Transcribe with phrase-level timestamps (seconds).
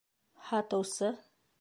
[0.47, 1.15] Һатыусы: